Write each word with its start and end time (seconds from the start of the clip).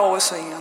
osso 0.00 0.34
aí. 0.34 0.51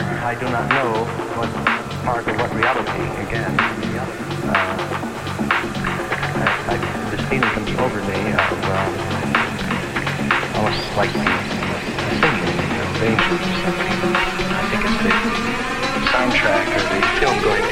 I 0.00 0.34
do 0.34 0.48
not 0.48 0.68
know 0.70 1.04
was 1.36 1.52
part 2.04 2.26
of 2.26 2.36
what 2.40 2.54
reality, 2.54 3.04
again. 3.20 3.52
Uh, 4.48 4.80
I, 6.40 6.48
I, 6.72 6.76
this 7.10 7.20
feeling 7.28 7.50
comes 7.50 7.68
over 7.76 8.00
me 8.08 8.32
of 8.32 8.64
uh, 8.64 8.88
almost 10.56 10.80
like 10.96 11.10
singing, 11.12 11.28
you 11.60 12.80
know, 12.80 12.88
danger. 12.96 13.36
I 14.56 14.64
think 14.72 14.88
it's 14.88 15.00
the 15.04 15.12
soundtrack 16.08 16.64
or 16.72 16.84
the 16.88 17.00
film 17.20 17.36
going 17.44 17.69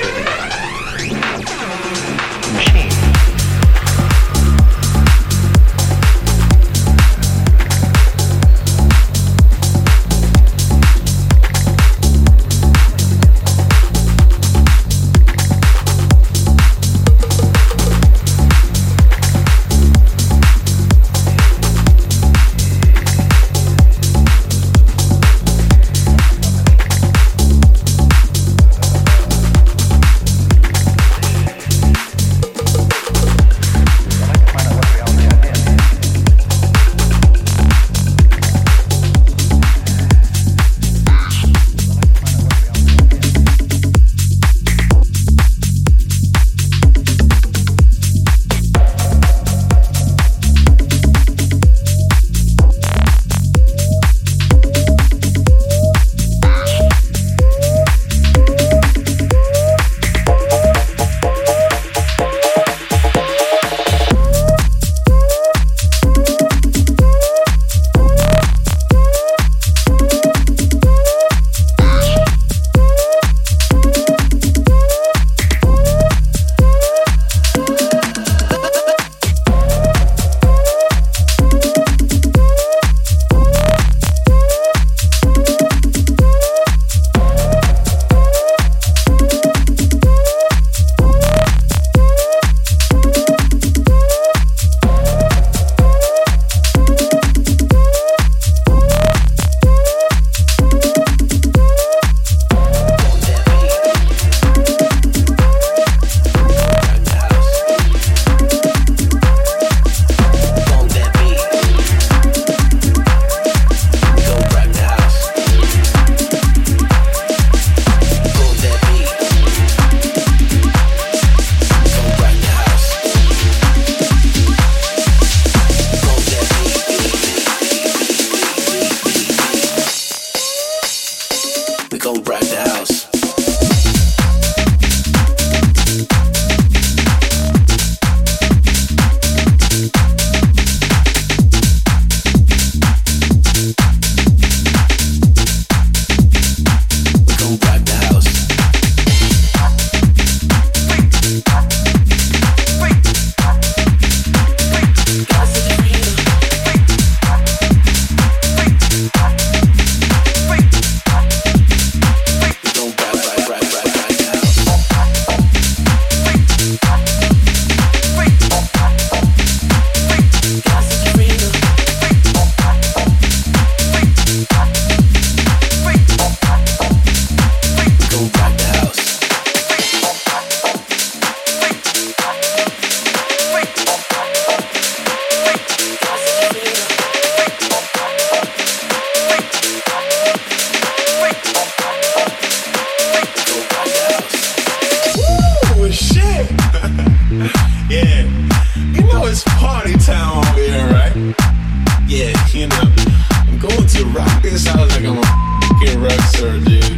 this 204.59 204.64
sounds 204.64 204.90
like 204.90 205.05
I'm 205.05 205.18
a 205.18 205.61
fucking 205.68 206.01
wrestler, 206.01 206.59
dude. 206.59 206.97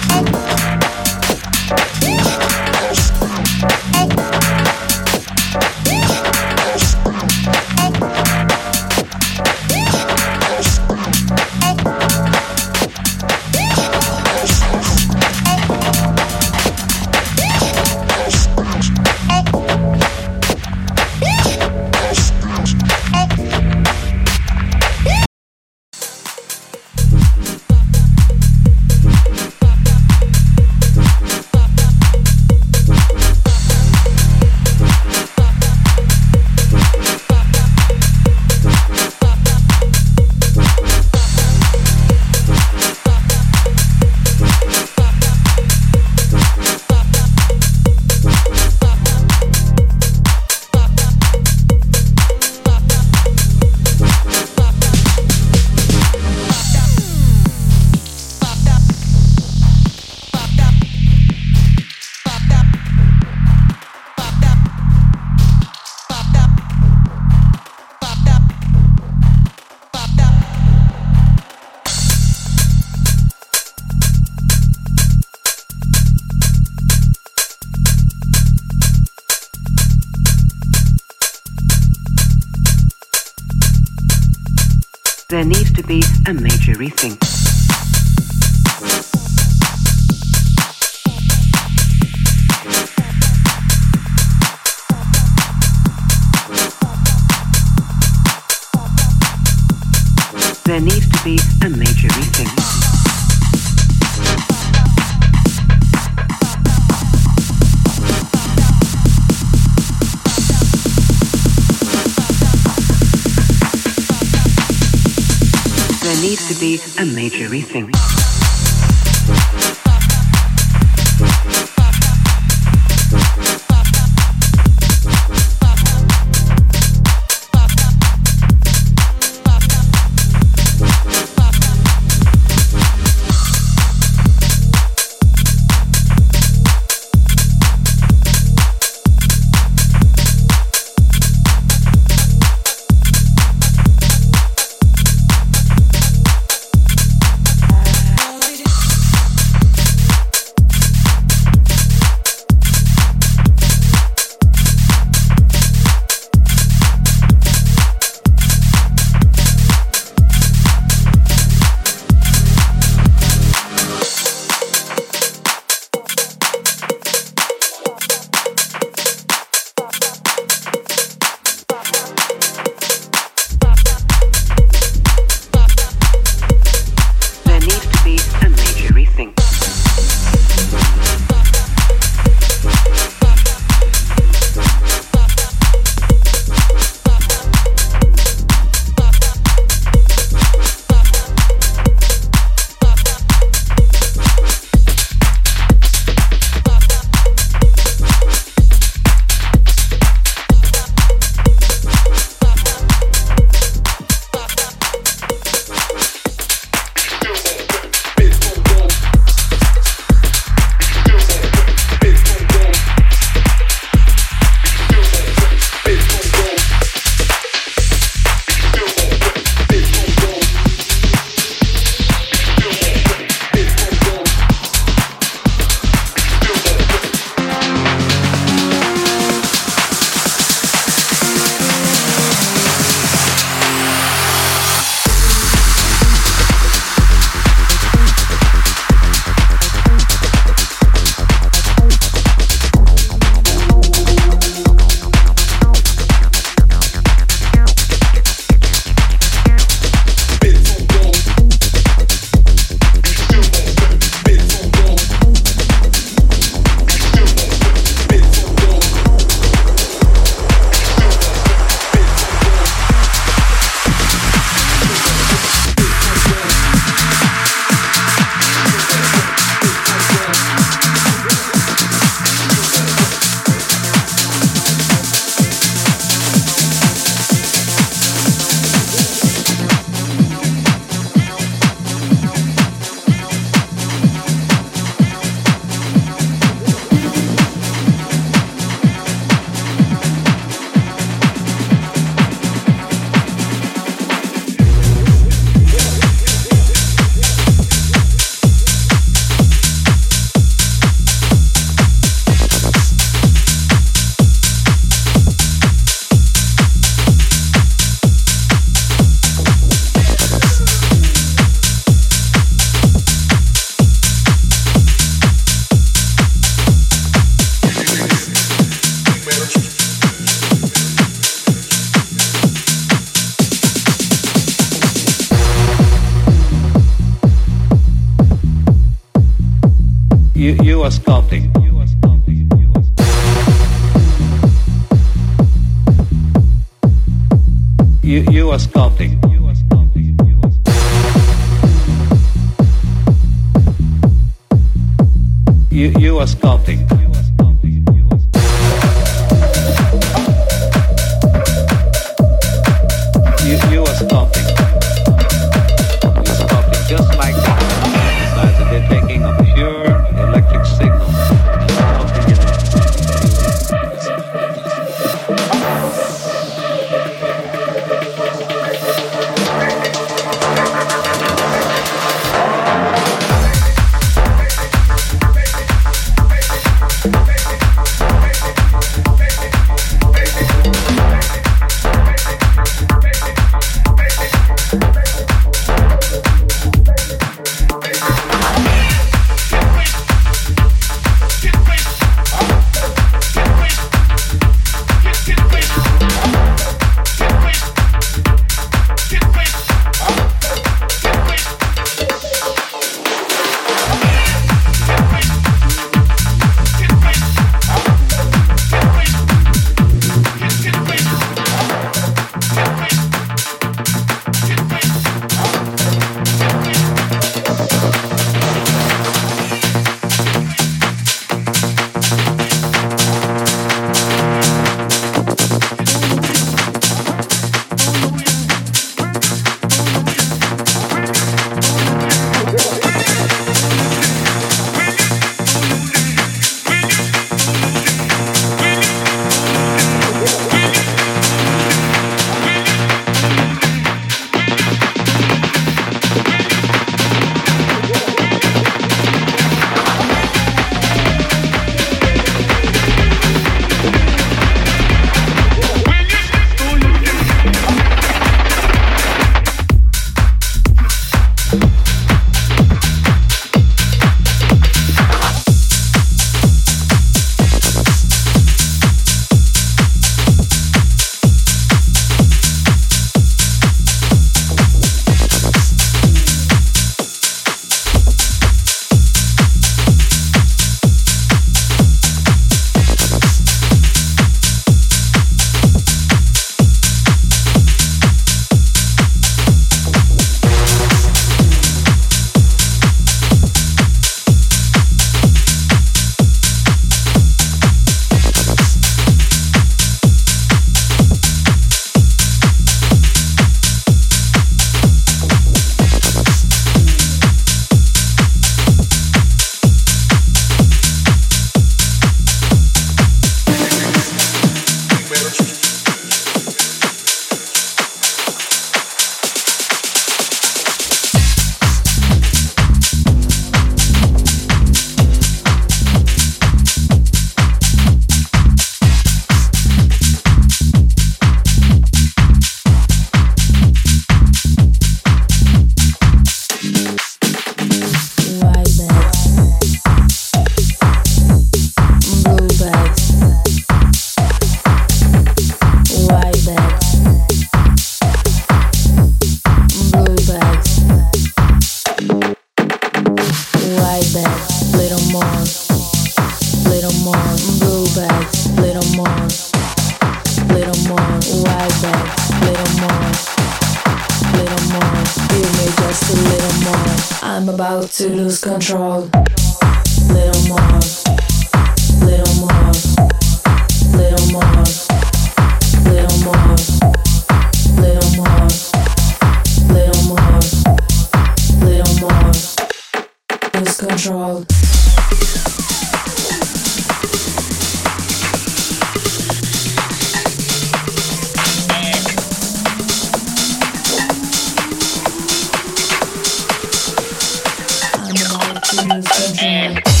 Control. 599.03 600.00